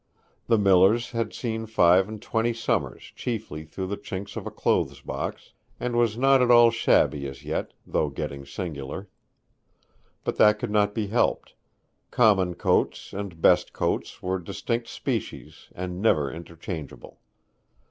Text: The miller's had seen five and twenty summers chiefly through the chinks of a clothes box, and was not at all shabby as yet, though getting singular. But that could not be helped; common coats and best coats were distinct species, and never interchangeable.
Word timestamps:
The 0.47 0.57
miller's 0.57 1.11
had 1.11 1.31
seen 1.31 1.67
five 1.67 2.09
and 2.09 2.19
twenty 2.19 2.53
summers 2.53 3.13
chiefly 3.15 3.65
through 3.65 3.85
the 3.85 3.97
chinks 3.97 4.35
of 4.35 4.47
a 4.47 4.49
clothes 4.49 4.99
box, 5.01 5.53
and 5.79 5.95
was 5.95 6.17
not 6.17 6.41
at 6.41 6.49
all 6.49 6.71
shabby 6.71 7.27
as 7.27 7.45
yet, 7.45 7.73
though 7.85 8.09
getting 8.09 8.43
singular. 8.43 9.09
But 10.23 10.37
that 10.37 10.57
could 10.57 10.71
not 10.71 10.95
be 10.95 11.05
helped; 11.05 11.53
common 12.09 12.55
coats 12.55 13.13
and 13.13 13.39
best 13.43 13.73
coats 13.73 14.23
were 14.23 14.39
distinct 14.39 14.87
species, 14.87 15.67
and 15.75 16.01
never 16.01 16.31
interchangeable. 16.33 17.19